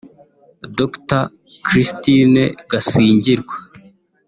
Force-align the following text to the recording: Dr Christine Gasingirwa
Dr 0.77 1.21
Christine 1.65 2.43
Gasingirwa 2.69 3.55